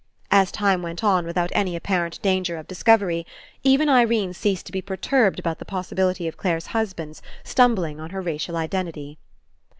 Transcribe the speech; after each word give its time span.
As 0.31 0.51
time 0.51 0.81
went 0.81 1.03
on 1.03 1.27
without 1.27 1.51
any 1.53 1.75
apparent 1.75 2.19
danger 2.23 2.57
of 2.57 2.67
discovery, 2.67 3.23
even 3.61 3.87
Irene 3.87 4.33
ceased 4.33 4.65
to 4.65 4.71
be 4.71 4.81
perturbed 4.81 5.37
about 5.37 5.59
the 5.59 5.63
possibiHty 5.65 6.27
of 6.27 6.37
Clare's 6.37 6.65
hus 6.73 6.93
band's 6.93 7.21
stumbling 7.43 7.99
on 7.99 8.09
her 8.09 8.21
racial 8.23 8.57
identity. 8.57 9.19